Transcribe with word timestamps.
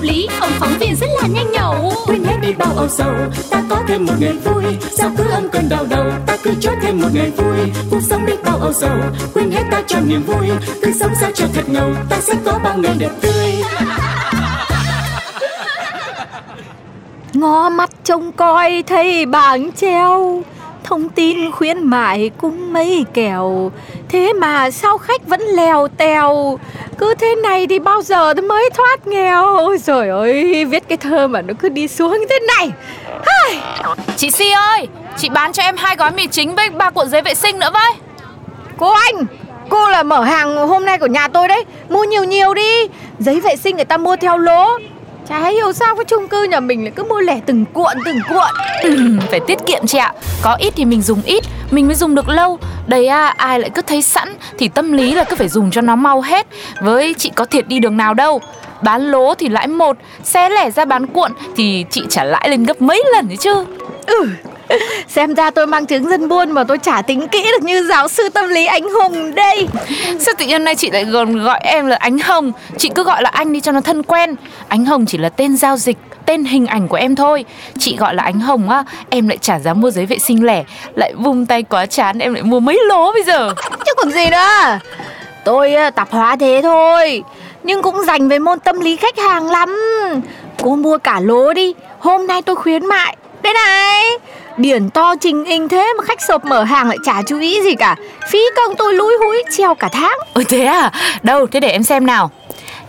đạo 0.00 0.12
lý, 0.12 0.28
ông 0.40 0.50
phóng 0.58 0.78
viên 0.78 0.96
rất 0.96 1.06
là 1.22 1.28
nhanh 1.28 1.52
nhẩu. 1.52 1.92
Quên 2.06 2.24
hết 2.24 2.36
đi 2.42 2.52
bao 2.52 2.72
âu 2.76 2.88
sầu 2.88 3.14
ta 3.50 3.62
có 3.70 3.82
thêm 3.88 4.06
một 4.06 4.12
ngày 4.18 4.32
vui. 4.32 4.64
Sao 4.90 5.10
cứ 5.16 5.24
âm 5.30 5.48
cơn 5.48 5.68
đau 5.68 5.86
đầu 5.90 6.04
ta 6.26 6.36
cứ 6.42 6.54
cho 6.60 6.70
thêm 6.82 7.00
một 7.00 7.08
ngày 7.14 7.30
vui. 7.30 7.58
Cuộc 7.90 8.00
sống 8.02 8.24
biết 8.26 8.36
bao 8.44 8.56
âu 8.58 8.72
sầu 8.72 8.96
quên 9.34 9.50
hết 9.50 9.62
ta 9.70 9.82
cho 9.86 9.98
niềm 10.00 10.22
vui. 10.22 10.48
Cứ 10.82 10.92
sống 10.92 11.12
sao 11.20 11.30
cho 11.34 11.46
thật 11.54 11.68
ngầu 11.68 11.90
ta 12.10 12.20
sẽ 12.20 12.34
có 12.44 12.58
bao 12.64 12.78
ngày 12.78 12.94
đẹp 12.98 13.10
tươi. 13.20 13.54
Ngó 17.32 17.68
mắt 17.68 17.90
trông 18.04 18.32
coi 18.32 18.82
thấy 18.86 19.26
bảng 19.26 19.72
treo. 19.72 20.42
Thông 20.84 21.08
tin 21.08 21.50
khuyến 21.52 21.86
mại 21.86 22.30
cũng 22.38 22.72
mấy 22.72 23.04
kèo 23.14 23.70
thế 24.10 24.32
mà 24.32 24.70
sao 24.70 24.98
khách 24.98 25.26
vẫn 25.26 25.40
lèo 25.40 25.88
tèo? 25.96 26.58
Cứ 26.98 27.14
thế 27.14 27.34
này 27.34 27.66
thì 27.66 27.78
bao 27.78 28.02
giờ 28.02 28.34
tôi 28.34 28.42
mới 28.42 28.70
thoát 28.74 29.06
nghèo? 29.06 29.56
Ôi 29.56 29.78
trời 29.84 30.08
ơi 30.08 30.64
viết 30.64 30.88
cái 30.88 30.98
thơ 30.98 31.28
mà 31.28 31.42
nó 31.42 31.54
cứ 31.60 31.68
đi 31.68 31.88
xuống 31.88 32.24
thế 32.30 32.38
này. 32.56 32.70
Ai, 33.24 33.60
Chị 34.16 34.30
Si 34.30 34.50
ơi, 34.50 34.88
chị 35.16 35.28
bán 35.28 35.52
cho 35.52 35.62
em 35.62 35.76
hai 35.76 35.96
gói 35.96 36.10
mì 36.10 36.26
chính 36.26 36.54
với 36.54 36.70
ba 36.70 36.90
cuộn 36.90 37.08
giấy 37.08 37.22
vệ 37.22 37.34
sinh 37.34 37.58
nữa 37.58 37.70
với. 37.72 37.92
cô 38.78 38.92
anh 38.92 39.26
cô 39.68 39.88
là 39.88 40.02
mở 40.02 40.22
hàng 40.22 40.56
hôm 40.56 40.84
nay 40.84 40.98
của 40.98 41.06
nhà 41.06 41.28
tôi 41.28 41.48
đấy. 41.48 41.64
Mua 41.88 42.04
nhiều 42.04 42.24
nhiều 42.24 42.54
đi. 42.54 42.88
Giấy 43.18 43.40
vệ 43.40 43.56
sinh 43.56 43.76
người 43.76 43.84
ta 43.84 43.96
mua 43.96 44.16
theo 44.16 44.38
lố 44.38 44.78
chả 45.30 45.48
hiểu 45.48 45.72
sao 45.72 45.96
cái 45.96 46.04
chung 46.04 46.28
cư 46.28 46.42
nhà 46.42 46.60
mình 46.60 46.82
lại 46.84 46.92
cứ 46.96 47.04
mua 47.04 47.20
lẻ 47.20 47.40
từng 47.46 47.64
cuộn 47.72 47.96
từng 48.04 48.20
cuộn 48.28 48.50
Ừ, 48.82 49.18
phải 49.30 49.40
tiết 49.46 49.58
kiệm 49.66 49.86
chị 49.86 49.98
ạ. 49.98 50.12
Có 50.42 50.54
ít 50.54 50.72
thì 50.76 50.84
mình 50.84 51.02
dùng 51.02 51.22
ít, 51.22 51.44
mình 51.70 51.86
mới 51.86 51.94
dùng 51.94 52.14
được 52.14 52.28
lâu. 52.28 52.58
Đấy 52.86 53.06
à, 53.06 53.34
ai 53.36 53.60
lại 53.60 53.70
cứ 53.70 53.82
thấy 53.82 54.02
sẵn 54.02 54.34
thì 54.58 54.68
tâm 54.68 54.92
lý 54.92 55.14
là 55.14 55.24
cứ 55.24 55.36
phải 55.36 55.48
dùng 55.48 55.70
cho 55.70 55.80
nó 55.80 55.96
mau 55.96 56.20
hết. 56.20 56.46
Với 56.82 57.14
chị 57.18 57.30
có 57.34 57.44
thiệt 57.44 57.68
đi 57.68 57.78
đường 57.78 57.96
nào 57.96 58.14
đâu. 58.14 58.40
Bán 58.82 59.10
lố 59.10 59.34
thì 59.34 59.48
lãi 59.48 59.66
một, 59.66 59.96
xé 60.24 60.48
lẻ 60.48 60.70
ra 60.70 60.84
bán 60.84 61.06
cuộn 61.06 61.32
thì 61.56 61.84
chị 61.90 62.02
trả 62.08 62.24
lãi 62.24 62.48
lên 62.48 62.64
gấp 62.64 62.82
mấy 62.82 63.04
lần 63.12 63.28
đấy 63.28 63.36
chứ. 63.36 63.64
Ừ, 64.06 64.28
xem 65.08 65.34
ra 65.34 65.50
tôi 65.50 65.66
mang 65.66 65.86
tiếng 65.86 66.10
dân 66.10 66.28
buôn 66.28 66.50
mà 66.50 66.64
tôi 66.64 66.78
chả 66.78 67.02
tính 67.02 67.28
kỹ 67.28 67.42
được 67.52 67.62
như 67.62 67.86
giáo 67.88 68.08
sư 68.08 68.28
tâm 68.28 68.48
lý 68.48 68.66
anh 68.66 68.88
Hùng 68.88 69.34
đây. 69.34 69.68
Sao 70.18 70.34
tự 70.38 70.46
nhiên 70.46 70.64
nay 70.64 70.74
chị 70.74 70.90
lại 70.90 71.06
còn 71.12 71.44
gọi 71.44 71.60
em 71.62 71.86
là 71.86 71.96
Ánh 71.96 72.18
Hồng? 72.18 72.52
Chị 72.78 72.90
cứ 72.94 73.02
gọi 73.02 73.22
là 73.22 73.30
anh 73.30 73.52
đi 73.52 73.60
cho 73.60 73.72
nó 73.72 73.80
thân 73.80 74.02
quen. 74.02 74.34
Ánh 74.68 74.84
Hồng 74.84 75.06
chỉ 75.06 75.18
là 75.18 75.28
tên 75.28 75.56
giao 75.56 75.76
dịch 75.76 75.96
Tên 76.26 76.44
hình 76.44 76.66
ảnh 76.66 76.88
của 76.88 76.96
em 76.96 77.14
thôi. 77.14 77.44
Chị 77.78 77.96
gọi 77.96 78.14
là 78.14 78.22
Ánh 78.22 78.40
Hồng 78.40 78.70
á 78.70 78.84
Em 79.10 79.28
lại 79.28 79.38
trả 79.40 79.58
giá 79.58 79.74
mua 79.74 79.90
giấy 79.90 80.06
vệ 80.06 80.18
sinh 80.18 80.46
lẻ. 80.46 80.64
Lại 80.94 81.14
vung 81.14 81.46
tay 81.46 81.62
quá 81.62 81.86
chán 81.86 82.18
Em 82.18 82.34
lại 82.34 82.42
mua 82.42 82.60
mấy 82.60 82.80
lố 82.88 83.12
bây 83.12 83.24
giờ. 83.24 83.54
Chứ 83.86 83.92
còn 83.96 84.10
gì 84.10 84.30
nữa. 84.30 84.78
Tôi 85.44 85.74
à, 85.74 85.90
tạp 85.90 86.10
hóa 86.10 86.36
thế 86.40 86.60
thôi. 86.62 87.22
Nhưng 87.62 87.82
cũng 87.82 88.04
dành 88.04 88.28
về 88.28 88.38
môn 88.38 88.60
tâm 88.60 88.80
lý 88.80 88.96
khách 88.96 89.18
hàng 89.18 89.50
lắm. 89.50 89.76
Cô 90.62 90.76
mua 90.76 90.98
cả 90.98 91.20
lố 91.20 91.52
đi 91.52 91.74
Hôm 91.98 92.26
nay 92.26 92.42
tôi 92.42 92.56
khuyến 92.56 92.86
mại. 92.86 93.16
Đây 93.42 93.54
này 93.54 93.99
biển 94.60 94.90
to 94.90 95.14
trình 95.20 95.44
hình 95.44 95.68
thế 95.68 95.92
mà 95.98 96.04
khách 96.04 96.22
sộp 96.28 96.44
mở 96.44 96.64
hàng 96.64 96.88
lại 96.88 96.98
chả 97.04 97.22
chú 97.26 97.38
ý 97.38 97.62
gì 97.62 97.74
cả. 97.74 97.96
Phí 98.30 98.38
công 98.56 98.76
tôi 98.76 98.94
lúi 98.94 99.12
húi 99.24 99.42
treo 99.56 99.74
cả 99.74 99.88
tháng. 99.92 100.18
Ôi 100.34 100.44
thế 100.48 100.64
à? 100.64 100.92
Đâu 101.22 101.46
thế 101.46 101.60
để 101.60 101.68
em 101.68 101.82
xem 101.82 102.06
nào. 102.06 102.30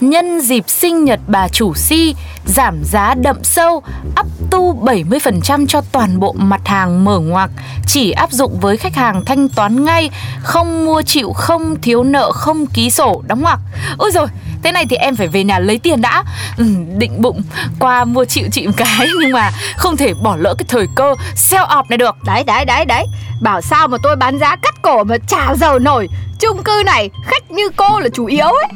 Nhân 0.01 0.39
dịp 0.39 0.69
sinh 0.69 1.05
nhật 1.05 1.19
bà 1.27 1.47
chủ 1.47 1.73
si 1.73 2.15
Giảm 2.45 2.83
giá 2.83 3.13
đậm 3.13 3.43
sâu 3.43 3.83
Up 4.19 4.25
tu 4.51 4.79
70% 4.81 5.65
cho 5.67 5.81
toàn 5.91 6.19
bộ 6.19 6.35
mặt 6.37 6.61
hàng 6.65 7.05
mở 7.05 7.19
ngoặc. 7.19 7.49
Chỉ 7.87 8.11
áp 8.11 8.31
dụng 8.31 8.59
với 8.59 8.77
khách 8.77 8.95
hàng 8.95 9.25
thanh 9.25 9.49
toán 9.49 9.85
ngay 9.85 10.09
Không 10.43 10.85
mua 10.85 11.01
chịu, 11.01 11.33
không 11.33 11.75
thiếu 11.81 12.03
nợ, 12.03 12.31
không 12.31 12.65
ký 12.65 12.89
sổ, 12.89 13.23
đóng 13.27 13.41
ngoặc. 13.41 13.59
Ôi 13.97 14.11
rồi 14.11 14.27
Thế 14.63 14.71
này 14.71 14.85
thì 14.89 14.95
em 14.95 15.15
phải 15.15 15.27
về 15.27 15.43
nhà 15.43 15.59
lấy 15.59 15.77
tiền 15.77 16.01
đã. 16.01 16.23
Ừ, 16.57 16.65
Định 16.97 17.21
bụng 17.21 17.41
qua 17.79 18.05
mua 18.05 18.25
chịu 18.25 18.47
chị 18.51 18.67
một 18.67 18.73
cái 18.77 19.07
Nhưng 19.21 19.31
mà 19.31 19.51
không 19.77 19.97
thể 19.97 20.13
bỏ 20.13 20.35
lỡ 20.35 20.55
cái 20.57 20.65
thời 20.69 20.87
cơ 20.95 21.15
Sell 21.35 21.63
off 21.63 21.83
này 21.89 21.97
được. 21.97 22.15
Đấy 22.25 22.43
đấy 22.43 22.65
đấy 22.65 22.85
đấy. 22.85 23.05
Bảo 23.41 23.61
sao 23.61 23.87
mà 23.87 23.97
tôi 24.03 24.15
bán 24.15 24.39
giá 24.39 24.55
cắt 24.55 24.81
cổ 24.81 25.03
mà 25.03 25.15
chả 25.27 25.55
giàu 25.55 25.79
nổi. 25.79 26.07
Chung 26.39 26.63
cư 26.63 26.83
này 26.85 27.09
khách 27.25 27.51
như 27.51 27.69
cô 27.75 27.99
là 27.99 28.09
chủ 28.13 28.25
yếu 28.25 28.47
ấy. 28.47 28.67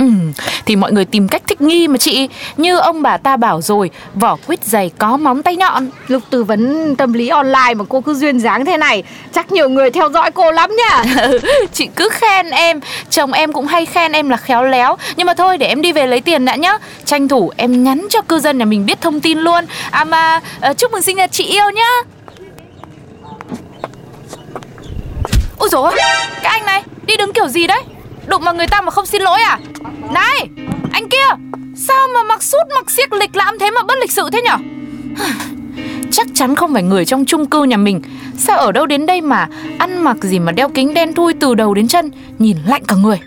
Ừ, 0.00 0.06
thì 0.66 0.76
mọi 0.76 0.92
người 0.92 1.04
tìm 1.04 1.28
cách 1.28 1.42
thích 1.46 1.60
nghi 1.60 1.88
mà 1.88 1.98
chị. 1.98 2.28
Như 2.56 2.78
ông 2.78 3.02
bà 3.02 3.16
ta 3.16 3.36
bảo 3.36 3.60
rồi 3.60 3.90
Vỏ 4.14 4.36
quýt 4.46 4.64
dày 4.64 4.90
có 4.98 5.16
móng 5.16 5.42
tay 5.42 5.56
nhọn. 5.56 5.90
Lúc 6.08 6.22
tư 6.30 6.44
vấn 6.44 6.94
tâm 6.96 7.12
lý 7.12 7.28
online 7.28 7.74
mà 7.76 7.84
cô 7.88 8.00
cứ 8.00 8.14
duyên 8.14 8.40
dáng 8.40 8.64
thế 8.64 8.76
này 8.76 9.02
Chắc 9.32 9.52
nhiều 9.52 9.68
người 9.68 9.90
theo 9.90 10.10
dõi 10.10 10.30
cô 10.30 10.52
lắm 10.52 10.70
nhỉ? 10.70 11.12
Chị 11.72 11.88
cứ 11.96 12.08
khen 12.12 12.50
em. 12.50 12.80
Chồng 13.10 13.32
em 13.32 13.52
cũng 13.52 13.66
hay 13.66 13.86
khen 13.86 14.12
em 14.12 14.28
là 14.28 14.36
khéo 14.36 14.64
léo. 14.64 14.96
Nhưng 15.16 15.26
mà 15.26 15.34
thôi 15.34 15.58
để 15.58 15.66
em 15.66 15.82
đi 15.82 15.92
về 15.92 16.06
lấy 16.06 16.20
tiền 16.20 16.44
đã 16.44 16.56
nhá. 16.56 16.78
Tranh 17.04 17.28
thủ 17.28 17.52
em 17.56 17.84
nhắn 17.84 18.06
cho 18.10 18.22
cư 18.22 18.38
dân 18.38 18.58
nhà 18.58 18.64
mình 18.64 18.86
biết 18.86 19.00
thông 19.00 19.20
tin 19.20 19.38
luôn. 19.38 19.64
À 19.90 20.04
mà 20.04 20.40
uh, 20.70 20.78
chúc 20.78 20.92
mừng 20.92 21.02
sinh 21.02 21.16
nhật 21.16 21.32
chị 21.32 21.44
yêu 21.44 21.70
nhá. 21.70 21.90
Ôi 25.58 25.68
dồi 25.72 25.82
ôi, 25.82 26.00
cái 26.42 26.58
anh 26.58 26.66
này 26.66 26.82
đi 27.06 27.16
đứng 27.16 27.32
kiểu 27.32 27.48
gì 27.48 27.66
đấy? 27.66 27.82
Đụng 28.26 28.42
vào 28.42 28.54
người 28.54 28.66
ta 28.66 28.80
mà 28.80 28.90
không 28.90 29.06
xin 29.06 29.22
lỗi 29.22 29.40
à? 29.42 29.58
Này, 30.14 30.48
anh 30.92 31.08
kia 31.08 31.44
Sao 31.76 32.08
mà 32.14 32.22
mặc 32.22 32.42
sút 32.42 32.60
mặc 32.74 32.90
xiếc 32.90 33.12
lịch 33.12 33.36
lãm 33.36 33.58
thế 33.58 33.70
mà 33.70 33.82
bất 33.82 33.98
lịch 34.00 34.12
sự 34.12 34.28
thế 34.32 34.42
nhở? 34.42 34.56
Chắc 36.12 36.26
chắn 36.34 36.54
không 36.54 36.72
phải 36.72 36.82
người 36.82 37.04
trong 37.04 37.24
chung 37.24 37.46
cư 37.46 37.62
nhà 37.62 37.76
mình. 37.76 38.02
Sao 38.38 38.58
ở 38.58 38.72
đâu 38.72 38.86
đến 38.86 39.06
đây 39.06 39.20
mà 39.20 39.48
Ăn 39.78 40.04
mặc 40.04 40.16
gì 40.20 40.38
mà 40.38 40.52
đeo 40.52 40.68
kính 40.68 40.94
đen 40.94 41.14
thui 41.14 41.34
từ 41.34 41.54
đầu 41.54 41.74
đến 41.74 41.88
chân 41.88 42.10
Nhìn 42.38 42.56
lạnh 42.66 42.82
cả 42.88 42.96
người? 42.96 43.20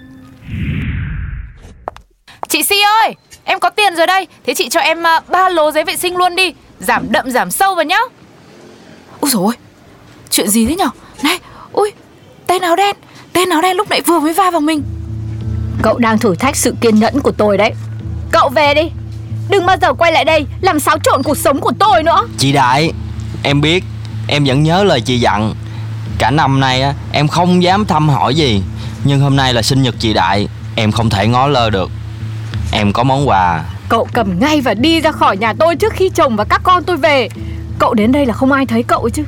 Chị 2.48 2.64
Si 2.64 2.82
ơi 2.82 3.16
Em 3.44 3.60
có 3.60 3.70
tiền 3.70 3.96
rồi 3.96 4.08
đây. 4.08 4.28
Thế 4.46 4.54
chị 4.54 4.70
cho 4.70 4.80
em 4.80 5.08
à, 5.08 5.20
ba 5.28 5.50
lô 5.50 5.72
giấy 5.72 5.84
vệ 5.84 5.96
sinh 5.96 6.18
luôn 6.18 6.36
đi. 6.36 6.54
Giảm 6.80 7.12
đậm 7.12 7.32
giảm 7.32 7.52
sâu 7.52 7.76
vào 7.76 7.86
nhá. 7.86 8.00
Úi 9.20 9.32
dồi 9.32 9.44
ôi 9.44 9.54
Chuyện 10.30 10.48
gì 10.48 10.66
thế 10.66 10.76
nhở? 10.76 10.90
Này 11.24 11.40
Ui 11.72 11.92
Tên 12.48 12.62
áo 12.62 12.76
đen. 12.76 12.96
Tên 13.34 13.50
áo 13.50 13.62
đen 13.62 13.78
lúc 13.78 13.90
nãy 13.90 14.02
vừa 14.02 14.20
mới 14.20 14.34
va 14.34 14.52
vào 14.52 14.62
mình. 14.62 14.84
Cậu 15.84 15.98
đang 15.98 16.18
thử 16.18 16.36
thách 16.36 16.56
sự 16.56 16.76
kiên 16.82 16.96
nhẫn 16.96 17.20
của 17.20 17.32
tôi 17.32 17.58
đấy. 17.58 17.74
Cậu 18.32 18.50
về 18.50 18.74
đi. 18.74 18.82
Đừng 19.50 19.66
bao 19.66 19.78
giờ 19.82 19.94
quay 19.94 20.12
lại 20.12 20.26
đây 20.26 20.46
Làm 20.62 20.80
xáo 20.80 20.98
trộn 21.04 21.24
cuộc 21.24 21.38
sống 21.38 21.60
của 21.60 21.72
tôi 21.80 22.04
nữa. 22.04 22.28
Chị 22.38 22.52
Đại 22.52 22.92
Em 23.44 23.62
biết 23.62 23.84
Em 24.28 24.44
vẫn 24.44 24.64
nhớ 24.64 24.84
lời 24.84 25.02
chị 25.02 25.20
dặn. 25.20 25.54
Cả 26.18 26.32
năm 26.32 26.60
nay 26.60 26.84
em 27.12 27.28
không 27.28 27.64
dám 27.64 27.86
thăm 27.86 28.10
hỏi 28.10 28.36
gì. 28.36 28.62
Nhưng 29.04 29.20
hôm 29.20 29.36
nay 29.36 29.54
là 29.54 29.62
sinh 29.62 29.84
nhật 29.84 29.96
chị 30.00 30.14
Đại 30.14 30.48
Em 30.76 30.92
không 30.92 31.10
thể 31.10 31.28
ngó 31.28 31.48
lơ 31.48 31.70
được. 31.70 31.92
Em 32.72 32.94
có 32.94 33.04
món 33.04 33.28
quà. 33.30 33.64
Cậu 33.90 34.08
cầm 34.14 34.40
ngay 34.40 34.62
và 34.62 34.74
đi 34.74 35.02
ra 35.02 35.12
khỏi 35.12 35.38
nhà 35.38 35.54
tôi 35.54 35.76
trước 35.76 35.94
khi 35.94 36.10
chồng 36.10 36.36
và 36.36 36.44
các 36.44 36.62
con 36.64 36.84
tôi 36.84 36.98
về. 36.98 37.30
Cậu 37.80 37.94
đến 37.94 38.12
đây 38.12 38.26
là 38.26 38.34
không 38.34 38.52
ai 38.52 38.66
thấy 38.66 38.84
cậu 38.84 39.10
chứ. 39.10 39.24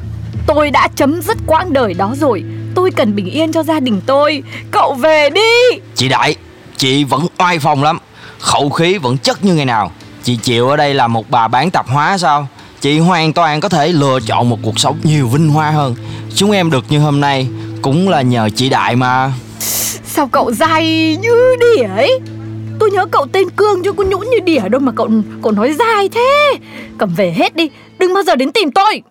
Tôi 0.47 0.71
đã 0.71 0.87
chấm 0.95 1.21
dứt 1.21 1.37
quãng 1.47 1.73
đời 1.73 1.93
đó 1.93 2.13
rồi 2.19 2.43
Tôi 2.75 2.91
cần 2.91 3.15
bình 3.15 3.29
yên 3.29 3.51
cho 3.51 3.63
gia 3.63 3.79
đình 3.79 4.01
tôi. 4.05 4.43
Cậu 4.71 4.93
về 4.93 5.29
đi. 5.29 5.79
Chị 5.95 6.09
Đại 6.09 6.35
Chị 6.77 7.03
vẫn 7.03 7.27
oai 7.37 7.59
phong 7.59 7.83
lắm. 7.83 7.97
Khẩu 8.39 8.69
khí 8.69 8.97
vẫn 8.97 9.17
chất 9.17 9.45
như 9.45 9.55
ngày 9.55 9.65
nào. 9.65 9.91
Chị 10.23 10.35
chịu 10.35 10.69
ở 10.69 10.75
đây 10.75 10.93
là 10.93 11.07
một 11.07 11.29
bà 11.29 11.47
bán 11.47 11.71
tạp 11.71 11.87
hóa 11.87 12.17
sao? 12.17 12.47
Chị 12.81 12.99
hoàn 12.99 13.33
toàn 13.33 13.61
có 13.61 13.69
thể 13.69 13.87
lựa 13.87 14.19
chọn 14.27 14.49
một 14.49 14.59
cuộc 14.63 14.79
sống 14.79 14.97
nhiều 15.03 15.27
vinh 15.27 15.49
hoa 15.49 15.71
hơn. 15.71 15.95
Chúng 16.35 16.51
em 16.51 16.71
được 16.71 16.85
như 16.89 16.99
hôm 16.99 17.21
nay 17.21 17.47
Cũng 17.81 18.09
là 18.09 18.21
nhờ 18.21 18.49
chị 18.55 18.69
Đại 18.69 18.95
mà. 18.95 19.33
Sao 20.05 20.27
cậu 20.27 20.51
dài 20.51 21.17
như 21.21 21.55
đỉa 21.59 21.83
ấy? 21.83 22.19
Tôi 22.79 22.91
nhớ 22.91 23.05
cậu 23.11 23.25
tên 23.31 23.49
Cương 23.49 23.83
chứ 23.83 23.91
có 23.91 24.03
nhũn 24.03 24.29
như 24.31 24.39
đỉa 24.45 24.69
đâu 24.69 24.81
mà 24.81 24.91
cậu 24.95 25.09
cậu 25.43 25.51
nói 25.51 25.73
dài 25.73 26.09
thế. 26.09 26.57
Cầm 26.97 27.13
về 27.15 27.31
hết 27.31 27.55
đi 27.55 27.69
Đừng 27.99 28.13
bao 28.13 28.23
giờ 28.23 28.35
đến 28.35 28.51
tìm 28.51 28.71
tôi 28.71 29.01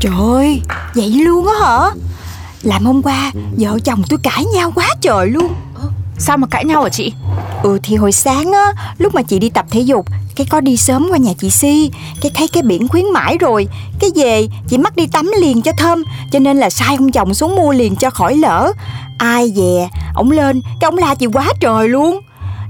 Trời 0.00 0.12
ơi, 0.18 0.62
vậy 0.94 1.10
luôn 1.10 1.46
á 1.46 1.54
hả? 1.66 1.90
Làm 2.62 2.84
hôm 2.84 3.02
qua, 3.02 3.32
vợ 3.58 3.78
chồng 3.84 4.02
tôi 4.08 4.18
cãi 4.22 4.44
nhau 4.54 4.72
quá 4.74 4.88
trời 5.00 5.28
luôn. 5.28 5.52
Sao 6.18 6.36
mà 6.36 6.46
cãi 6.46 6.64
nhau 6.64 6.82
hả 6.82 6.88
chị? 6.88 7.12
Ừ 7.62 7.78
thì 7.82 7.96
hồi 7.96 8.12
sáng 8.12 8.52
á, 8.52 8.72
lúc 8.98 9.14
mà 9.14 9.22
chị 9.22 9.38
đi 9.38 9.50
tập 9.50 9.66
thể 9.70 9.80
dục 9.80 10.06
Cái 10.36 10.46
có 10.50 10.60
đi 10.60 10.76
sớm 10.76 11.08
qua 11.10 11.18
nhà 11.18 11.32
chị 11.38 11.50
Si 11.50 11.90
Cái 12.20 12.32
thấy 12.34 12.48
cái 12.48 12.62
biển 12.62 12.88
khuyến 12.88 13.04
mãi 13.12 13.38
rồi. 13.40 13.68
Cái 14.00 14.10
về, 14.14 14.48
chị 14.68 14.78
mắc 14.78 14.96
đi 14.96 15.06
tắm 15.06 15.30
liền 15.40 15.62
cho 15.62 15.72
thơm 15.78 16.04
Cho 16.32 16.38
nên 16.38 16.56
là 16.56 16.70
sai 16.70 16.96
ông 16.96 17.12
chồng 17.12 17.34
xuống 17.34 17.56
mua 17.56 17.72
liền 17.72 17.96
cho 17.96 18.10
khỏi 18.10 18.36
lỡ. 18.36 18.72
Ai 19.18 19.52
dè, 19.56 19.88
Ông 20.14 20.30
lên 20.30 20.60
Cái 20.80 20.88
ông 20.88 20.98
la 20.98 21.14
chị 21.14 21.26
quá 21.26 21.52
trời 21.60 21.88
luôn. 21.88 22.20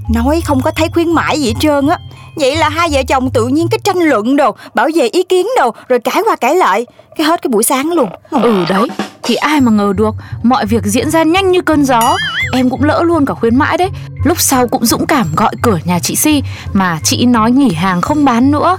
Nói 0.09 0.41
không 0.41 0.61
có 0.61 0.71
thấy 0.71 0.89
khuyến 0.93 1.11
mãi 1.11 1.41
gì 1.41 1.47
hết 1.47 1.59
trơn 1.59 1.87
á 1.87 1.97
Vậy 2.39 2.55
là 2.55 2.69
hai 2.69 2.89
vợ 2.91 3.03
chồng 3.07 3.29
tự 3.29 3.47
nhiên 3.47 3.67
cái 3.71 3.79
tranh 3.83 3.99
luận 3.99 4.35
đồ 4.35 4.55
Bảo 4.73 4.89
vệ 4.95 5.07
ý 5.07 5.23
kiến 5.23 5.47
đồ 5.57 5.71
Rồi 5.89 5.99
cãi 5.99 6.21
qua 6.25 6.35
cãi 6.35 6.55
lại. 6.55 6.85
Cái 7.17 7.27
hết 7.27 7.41
cái 7.41 7.49
buổi 7.49 7.63
sáng 7.63 7.91
luôn. 7.91 8.09
Ừ 8.31 8.65
đấy. 8.69 8.87
Thì 9.23 9.35
ai 9.35 9.61
mà 9.61 9.71
ngờ 9.71 9.93
được 9.97 10.15
Mọi 10.43 10.65
việc 10.65 10.83
diễn 10.85 11.09
ra 11.09 11.23
nhanh 11.23 11.51
như 11.51 11.61
cơn 11.61 11.85
gió. 11.85 12.15
Em 12.53 12.69
cũng 12.69 12.83
lỡ 12.83 13.01
luôn 13.03 13.25
cả 13.25 13.33
khuyến 13.33 13.55
mãi 13.55 13.77
đấy. 13.77 13.89
Lúc 14.23 14.39
sau 14.39 14.67
cũng 14.67 14.85
dũng 14.85 15.05
cảm 15.05 15.27
gọi 15.35 15.51
cửa 15.61 15.79
nhà 15.85 15.99
chị 15.99 16.15
Si 16.15 16.43
Mà 16.73 16.99
chị 17.03 17.25
nói 17.25 17.51
nghỉ 17.51 17.73
hàng 17.73 18.01
không 18.01 18.25
bán 18.25 18.51
nữa. 18.51 18.77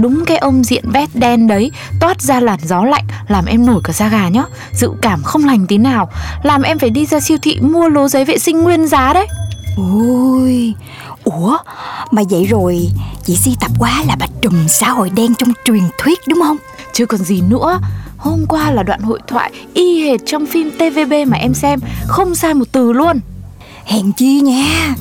Đúng 0.00 0.24
cái 0.24 0.36
ông 0.36 0.64
diện 0.64 0.90
vest 0.90 1.10
đen 1.14 1.46
đấy 1.46 1.70
Toát 2.00 2.22
ra 2.22 2.40
làn 2.40 2.58
gió 2.62 2.84
lạnh 2.84 3.04
Làm 3.28 3.44
em 3.44 3.66
nổi 3.66 3.80
cả 3.84 3.92
da 3.92 4.08
gà 4.08 4.28
nhá. 4.28 4.42
Dự 4.72 4.90
cảm 5.02 5.22
không 5.22 5.44
lành 5.44 5.66
tí 5.66 5.78
nào. 5.78 6.10
Làm 6.42 6.62
em 6.62 6.78
phải 6.78 6.90
đi 6.90 7.06
ra 7.06 7.20
siêu 7.20 7.38
thị 7.42 7.58
mua 7.60 7.88
lô 7.88 8.08
giấy 8.08 8.24
vệ 8.24 8.38
sinh 8.38 8.62
nguyên 8.62 8.86
giá 8.86 9.12
đấy. 9.12 9.26
Ôi 9.76 10.74
Ủa 11.24 11.56
Mà 12.10 12.22
vậy 12.30 12.44
rồi 12.44 12.88
Chị 13.24 13.36
Si 13.36 13.56
tập 13.60 13.70
quá 13.78 14.02
là 14.08 14.16
bà 14.18 14.26
trùm 14.42 14.68
xã 14.68 14.90
hội 14.90 15.10
đen 15.10 15.34
trong 15.34 15.52
truyền 15.64 15.82
thuyết 15.98 16.18
đúng 16.28 16.40
không? 16.40 16.56
Chứ 16.92 17.06
còn 17.06 17.20
gì 17.24 17.40
nữa. 17.40 17.80
Hôm 18.16 18.46
qua 18.48 18.70
là 18.70 18.82
đoạn 18.82 19.00
hội 19.00 19.20
thoại 19.26 19.52
y 19.74 20.04
hệt 20.04 20.20
trong 20.26 20.46
phim 20.46 20.70
TVB 20.70 21.12
mà 21.26 21.36
em 21.36 21.54
xem. 21.54 21.80
Không 22.06 22.34
sai 22.34 22.54
một 22.54 22.64
từ 22.72 22.92
luôn. 22.92 23.20
Hèn 23.84 24.12
chi 24.12 24.40
nha. 24.40 24.94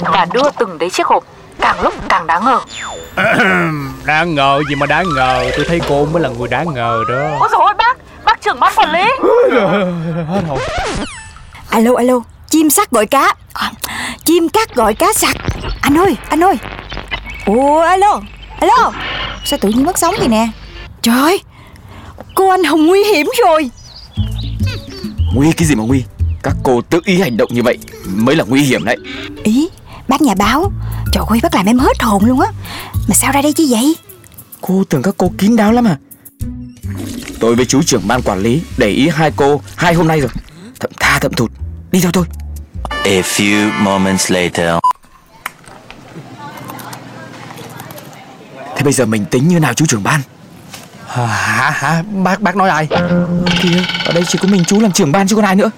Và 0.00 0.26
đưa 0.32 0.50
từng 0.58 0.78
đấy 0.78 0.90
chiếc 0.90 1.06
hộp 1.06 1.24
Càng 1.60 1.82
lúc 1.82 1.94
càng 2.08 2.26
đáng 2.26 2.44
ngờ. 2.44 2.60
Đáng 4.04 4.34
ngờ 4.34 4.60
gì 4.68 4.74
mà 4.74 4.86
đáng 4.86 5.06
ngờ? 5.16 5.50
Tôi 5.56 5.64
thấy 5.68 5.80
cô 5.88 6.06
mới 6.12 6.22
là 6.22 6.28
người 6.28 6.48
đáng 6.48 6.74
ngờ 6.74 7.04
đó. 7.08 7.36
Ôi 7.40 7.48
dồi 7.52 7.60
ôi 7.60 7.74
bác, 7.78 7.96
bác 8.24 8.42
trưởng 8.42 8.60
ban 8.60 8.72
quản 8.76 8.92
lý. 8.92 9.04
Hết 10.28 10.40
rồi 10.46 10.58
Alo 11.70 11.94
alo 11.94 12.20
Chim 12.50 12.70
sắt 12.70 12.90
gọi 12.90 13.06
cá. 13.06 13.34
À, 13.52 13.72
Chim 14.24 14.48
cắt 14.48 14.74
gọi 14.74 14.94
cá 14.94 15.12
sặc. 15.12 15.36
Anh 15.80 15.98
ơi 15.98 16.16
anh 16.28 16.40
ơi. 16.40 16.54
Ủa 17.46 17.80
alo 17.80 18.20
Alo. 18.60 18.92
Sao 19.44 19.58
tự 19.58 19.68
nhiên 19.68 19.84
mất 19.84 19.98
sóng 19.98 20.14
vậy 20.18 20.28
nè? 20.28 20.48
Trời 21.02 21.40
Cô 22.34 22.48
anh 22.48 22.64
Hồng 22.64 22.86
nguy 22.86 23.04
hiểm 23.04 23.26
rồi. 23.46 23.70
Nguy 25.34 25.52
cái 25.52 25.68
gì 25.68 25.74
mà 25.74 25.84
nguy? 25.84 26.02
Các 26.42 26.56
cô 26.62 26.80
tự 26.80 27.00
ý 27.04 27.20
hành 27.20 27.36
động 27.36 27.48
như 27.52 27.62
vậy 27.62 27.78
mới 28.06 28.36
là 28.36 28.44
nguy 28.44 28.62
hiểm 28.62 28.84
đấy. 28.84 28.96
Ý 29.42 29.68
Bác 30.08 30.22
nhà 30.22 30.34
báo. 30.34 30.72
Trời 31.12 31.24
ơi 31.28 31.38
bác 31.42 31.54
làm 31.54 31.66
em 31.66 31.78
hết 31.78 32.02
hồn 32.02 32.24
luôn 32.24 32.40
á. 32.40 32.48
Mà 33.08 33.14
sao 33.14 33.32
ra 33.32 33.42
đây 33.42 33.52
chứ 33.52 33.66
vậy? 33.70 33.96
Cô 34.60 34.84
tưởng 34.84 35.02
các 35.02 35.14
cô 35.18 35.32
kín 35.38 35.56
đáo 35.56 35.72
lắm 35.72 35.84
à? 35.84 35.96
Tôi 37.40 37.54
với 37.54 37.66
chú 37.66 37.82
trưởng 37.82 38.08
ban 38.08 38.22
quản 38.22 38.38
lý 38.38 38.62
Để 38.76 38.88
ý 38.88 39.08
hai 39.08 39.30
cô 39.36 39.60
hai 39.76 39.94
hôm 39.94 40.08
nay 40.08 40.20
rồi. 40.20 40.30
Thậm 40.80 40.90
tha 41.00 41.18
thậm 41.18 41.32
thụt 41.32 41.52
Đi 41.90 42.00
theo 42.00 42.10
tôi. 42.12 42.24
A 42.90 43.20
few 43.20 43.70
moments 43.82 44.32
later. 44.32 44.78
Thế 48.76 48.82
bây 48.84 48.92
giờ 48.92 49.06
mình 49.06 49.24
tính 49.24 49.48
như 49.48 49.60
nào 49.60 49.74
chú 49.74 49.86
trưởng 49.86 50.02
ban? 50.02 50.20
Hả 51.06 51.70
hả? 51.70 52.02
Bác 52.24 52.40
bác 52.40 52.56
nói 52.56 52.68
ai? 52.68 52.88
Kìa 53.62 53.82
ở 54.04 54.12
đây 54.12 54.24
chỉ 54.28 54.38
có 54.42 54.48
mình 54.48 54.64
chú 54.64 54.80
làm 54.80 54.92
trưởng 54.92 55.12
ban 55.12 55.28
chứ 55.28 55.36
còn 55.36 55.44
ai 55.44 55.56
nữa. 55.56 55.70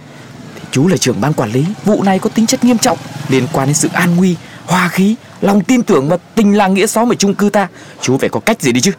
Thì 0.55 0.61
chú 0.71 0.89
là 0.89 0.97
trưởng 0.97 1.21
ban 1.21 1.33
quản 1.33 1.53
lý 1.53 1.65
Vụ 1.85 2.03
này 2.03 2.19
có 2.19 2.31
tính 2.35 2.47
chất 2.47 2.65
nghiêm 2.65 2.79
trọng 2.79 2.99
Liên 3.29 3.47
quan 3.53 3.69
đến 3.69 3.75
sự 3.75 3.89
an 3.93 4.17
nguy, 4.17 4.37
hòa 4.67 4.89
khí 4.89 5.17
Lòng 5.41 5.61
tin 5.65 5.83
tưởng 5.83 6.09
và 6.09 6.17
tình 6.35 6.57
làng 6.57 6.75
nghĩa 6.75 6.87
xóm 6.87 7.13
ở 7.13 7.15
chung 7.15 7.35
cư 7.35 7.51
ta. 7.51 7.69
Chú 8.01 8.19
phải 8.19 8.29
có 8.29 8.41
cách 8.41 8.63
gì 8.63 8.73
đi 8.73 8.81
chứ? 8.81 8.93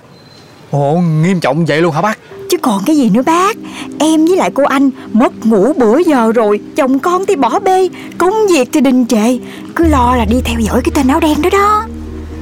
Ồ 0.71 0.95
nghiêm 0.95 1.39
trọng 1.39 1.65
vậy 1.65 1.81
luôn 1.81 1.93
hả 1.93 2.01
bác 2.01 2.17
Chứ 2.51 2.57
còn 2.57 2.83
cái 2.85 2.97
gì 2.97 3.09
nữa 3.09 3.21
bác? 3.25 3.57
Em 3.99 4.25
với 4.25 4.37
lại 4.37 4.51
cô 4.53 4.63
anh 4.63 4.89
mất 5.13 5.45
ngủ 5.45 5.73
bữa 5.73 5.99
giờ 5.99 6.31
rồi 6.35 6.59
Chồng 6.75 6.99
con 6.99 7.25
thì 7.25 7.35
bỏ 7.35 7.59
bê 7.59 7.89
Công 8.17 8.33
việc 8.49 8.69
thì 8.73 8.81
đình 8.81 9.05
trệ. 9.05 9.37
Cứ 9.75 9.85
lo 9.85 10.15
là 10.15 10.25
đi 10.25 10.41
theo 10.45 10.59
dõi 10.59 10.81
cái 10.83 10.91
tên 10.95 11.07
áo 11.07 11.19
đen 11.19 11.41
đó 11.41 11.49
đó. 11.49 11.85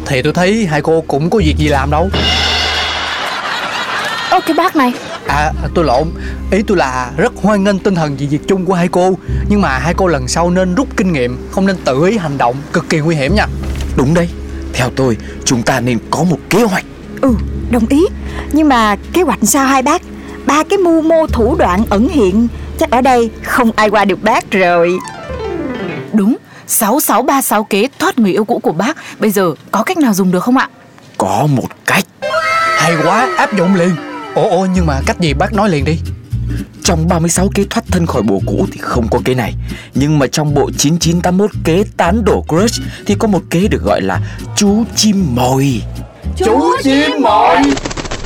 Thì 0.06 0.22
tôi 0.22 0.34
thấy 0.34 0.66
hai 0.66 0.82
cô 0.82 1.04
cũng 1.08 1.30
có 1.30 1.40
việc 1.40 1.58
gì 1.58 1.68
làm 1.68 1.92
đâu. 1.92 2.10
Ơ 4.30 4.40
cái 4.46 4.54
bác 4.58 4.76
này. 4.76 4.94
À 5.28 5.52
tôi 5.74 5.86
lộn. 5.86 6.08
Ý 6.52 6.62
tôi 6.68 6.78
là 6.78 7.12
rất 7.18 7.34
hoan 7.42 7.64
nghênh 7.64 7.80
tinh 7.80 7.96
thần 7.96 8.16
vì 8.18 8.28
việc 8.28 8.48
chung 8.48 8.66
của 8.66 8.74
hai 8.74 8.88
cô. 8.88 9.18
Nhưng 9.50 9.62
mà 9.62 9.78
hai 9.78 9.94
cô 9.94 10.08
lần 10.08 10.28
sau 10.28 10.50
nên 10.50 10.76
rút 10.76 10.88
kinh 10.98 11.14
nghiệm 11.14 11.38
Không 11.52 11.66
nên 11.66 11.78
tự 11.86 12.06
ý 12.06 12.18
hành 12.18 12.38
động 12.38 12.56
Cực 12.74 12.90
kỳ 12.90 13.00
nguy 13.00 13.16
hiểm 13.16 13.36
nha. 13.36 13.48
Đúng 13.96 14.14
đấy. 14.14 14.30
Theo 14.74 14.90
tôi 14.96 15.18
chúng 15.46 15.64
ta 15.64 15.80
nên 15.80 15.98
có 16.12 16.24
một 16.24 16.40
kế 16.50 16.64
hoạch. 16.64 16.86
Ừ 17.22 17.36
đồng 17.72 17.86
ý. 17.90 18.06
Nhưng 18.52 18.70
mà 18.70 18.96
kế 19.14 19.22
hoạch 19.22 19.40
sao 19.42 19.66
hai 19.66 19.82
bác? 19.82 20.02
Ba 20.46 20.64
cái 20.64 20.78
mưu 20.78 21.02
mô 21.02 21.28
thủ 21.28 21.56
đoạn 21.56 21.86
ẩn 21.90 22.10
hiện 22.10 22.48
Chắc 22.80 22.92
ở 22.92 23.02
đây 23.02 23.30
không 23.44 23.72
ai 23.76 23.90
qua 23.90 24.06
được 24.06 24.24
bác 24.24 24.52
rồi. 24.52 24.98
Đúng 26.14 26.38
6636 26.68 27.64
kế 27.64 27.88
thoát 28.00 28.20
người 28.20 28.32
yêu 28.32 28.46
cũ 28.46 28.60
của 28.64 28.72
bác. 28.72 28.98
Bây 29.20 29.32
giờ 29.32 29.54
có 29.72 29.84
cách 29.84 29.98
nào 29.98 30.14
dùng 30.14 30.32
được 30.32 30.44
không 30.44 30.58
ạ? 30.58 30.70
Có 31.18 31.48
một 31.50 31.68
cách. 31.86 32.06
Hay 32.78 32.96
quá 33.04 33.36
áp 33.38 33.58
dụng 33.58 33.76
liền. 33.76 33.96
Ồ 34.36 34.50
ồ 34.50 34.68
nhưng 34.76 34.86
mà 34.86 35.02
cách 35.06 35.20
gì 35.20 35.34
bác 35.34 35.54
nói 35.54 35.70
liền 35.70 35.86
đi. 35.86 36.00
Trong 36.84 37.08
36 37.08 37.50
kế 37.56 37.64
thoát 37.70 37.84
thân 37.88 38.06
khỏi 38.06 38.22
bồ 38.22 38.42
cũ 38.46 38.68
thì 38.72 38.78
không 38.82 39.08
có 39.12 39.20
kế 39.26 39.36
này. 39.36 39.54
Nhưng 39.94 40.20
mà 40.20 40.28
trong 40.28 40.54
bộ 40.54 40.72
9981 40.78 41.52
kế 41.64 41.84
tán 41.98 42.26
đổ 42.26 42.46
crush 42.48 42.82
Thì 43.06 43.16
có 43.20 43.28
một 43.28 43.42
kế 43.50 43.68
được 43.68 43.84
gọi 43.84 44.02
là 44.02 44.22
chú 44.56 44.84
chim 44.96 45.36
mồi 45.36 45.82
Chú 46.46 46.62
chim 46.84 47.12
mồi. 47.22 47.58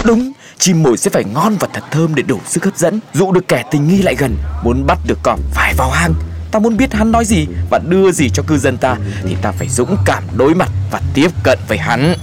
Đúng, 0.03 0.31
chim 0.59 0.83
mồi 0.83 0.97
sẽ 0.97 1.09
phải 1.11 1.23
ngon 1.23 1.55
và 1.59 1.67
thật 1.73 1.83
thơm 1.91 2.15
để 2.15 2.23
đủ 2.23 2.39
sức 2.45 2.65
hấp 2.65 2.77
dẫn. 2.77 2.99
Dụ 3.13 3.31
được 3.31 3.47
kẻ 3.47 3.63
tình 3.71 3.87
nghi 3.87 4.01
lại 4.01 4.15
gần 4.17 4.37
Muốn 4.63 4.85
bắt 4.87 4.97
được 5.07 5.19
cọp 5.23 5.39
phải 5.53 5.73
vào 5.77 5.89
hang. 5.89 6.13
Ta 6.51 6.59
muốn 6.59 6.77
biết 6.77 6.93
hắn 6.93 7.11
nói 7.11 7.25
gì 7.25 7.47
và 7.69 7.79
đưa 7.79 8.11
gì 8.11 8.29
cho 8.29 8.43
cư 8.47 8.57
dân 8.57 8.77
ta 8.77 8.95
Thì 9.23 9.35
ta 9.41 9.51
phải 9.51 9.69
dũng 9.69 9.97
cảm 10.05 10.23
đối 10.37 10.53
mặt 10.55 10.69
và 10.91 11.01
tiếp 11.13 11.29
cận 11.43 11.59
với 11.67 11.77
hắn. 11.77 12.15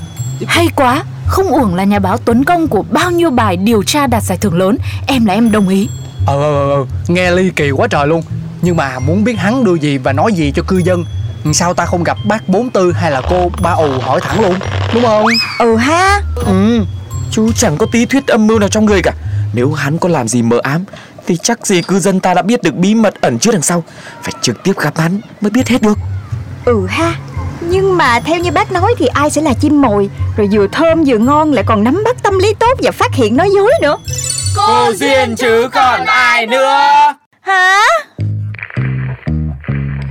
Hay 0.47 0.69
quá 0.77 1.05
Không 1.27 1.47
uổng 1.47 1.75
là 1.75 1.85
nhà 1.85 1.99
báo 1.99 2.17
Tuấn 2.17 2.45
Công 2.45 2.69
của 2.69 2.83
bao 2.91 3.11
nhiêu 3.11 3.31
bài 3.31 3.57
điều 3.57 3.83
tra 3.83 4.07
đạt 4.07 4.23
giải 4.23 4.39
thưởng 4.39 4.59
lớn 4.59 4.77
Em 5.07 5.27
là 5.27 5.35
em 5.35 5.53
đồng 5.53 5.69
ý. 5.69 5.89
Ờ 6.27 6.43
ờ 6.43 6.71
ờ, 6.71 6.87
nghe 7.09 7.31
ly 7.31 7.51
kỳ 7.57 7.71
quá 7.71 7.87
trời 7.91 8.07
luôn. 8.07 8.23
Nhưng 8.63 8.77
mà 8.77 8.99
muốn 8.99 9.25
biết 9.25 9.39
hắn 9.39 9.65
đưa 9.65 9.75
gì 9.75 9.99
và 9.99 10.13
nói 10.13 10.33
gì 10.33 10.53
cho 10.57 10.63
cư 10.63 10.79
dân 10.79 11.05
Sao 11.53 11.75
ta 11.75 11.85
không 11.85 12.05
gặp 12.05 12.19
bác 12.25 12.49
bốn 12.49 12.71
tư 12.71 12.93
hay 12.93 13.11
là 13.11 13.21
cô 13.31 13.51
ba 13.63 13.71
ù 13.71 13.99
hỏi 14.01 14.21
thẳng 14.21 14.41
luôn? 14.41 14.55
Đúng 14.95 15.03
không? 15.03 15.25
Ừ 15.59 15.77
ha. 15.77 16.21
Ừ, 16.35 16.85
chú 17.31 17.53
chẳng 17.53 17.77
có 17.77 17.87
tí 17.93 18.07
thuyết 18.07 18.27
âm 18.27 18.47
mưu 18.47 18.59
nào 18.59 18.69
trong 18.69 18.85
người 18.85 19.03
cả. 19.03 19.13
Nếu 19.53 19.73
hắn 19.73 19.99
có 19.99 20.09
làm 20.09 20.29
gì 20.29 20.43
mờ 20.43 20.61
ám 20.63 20.85
Thì 21.27 21.37
chắc 21.37 21.67
gì 21.67 21.83
cư 21.83 22.01
dân 22.01 22.21
ta 22.21 22.35
đã 22.35 22.43
biết 22.43 22.63
được 22.63 22.75
bí 22.75 22.95
mật 22.95 23.15
ẩn 23.21 23.39
chứa 23.39 23.53
đằng 23.53 23.63
sau. 23.63 23.85
Phải 24.23 24.33
trực 24.43 24.63
tiếp 24.63 24.73
gặp 24.79 24.99
hắn 24.99 25.21
mới 25.41 25.51
biết 25.51 25.69
hết 25.69 25.83
được. 25.83 25.99
Ừ 26.65 26.87
ha. 26.89 27.15
Nhưng 27.61 27.97
mà 27.97 28.21
theo 28.21 28.39
như 28.39 28.51
bác 28.51 28.73
nói 28.73 28.95
thì 28.99 29.07
ai 29.07 29.31
sẽ 29.31 29.43
là 29.43 29.55
chim 29.55 29.83
mồi? 29.83 30.11
Rồi 30.37 30.49
vừa 30.53 30.67
thơm 30.67 31.05
vừa 31.07 31.19
ngon 31.19 31.53
lại 31.53 31.65
còn 31.67 31.85
nắm 31.85 32.03
bắt 32.05 32.17
tâm 32.23 32.39
lý 32.39 32.55
tốt 32.55 32.79
và 32.83 32.91
phát 32.91 33.15
hiện 33.15 33.37
nói 33.37 33.51
dối 33.55 33.73
nữa. 33.83 33.97
Cô 34.57 34.93
Duyên 34.95 35.37
chứ 35.37 35.69
còn 35.73 36.05
ai 36.07 36.47
nữa? 36.47 37.15
Hả? 37.41 37.81